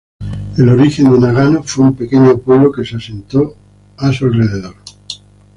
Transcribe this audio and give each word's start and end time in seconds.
El 0.57 0.67
origen 0.67 1.11
de 1.11 1.19
Nagano 1.19 1.61
fue 1.61 1.85
un 1.85 1.93
pequeño 1.95 2.39
pueblo 2.39 2.71
que 2.71 2.83
se 2.83 2.95
asentó 2.95 3.55
a 3.97 4.11
su 4.11 4.25
alrededor. 4.25 4.73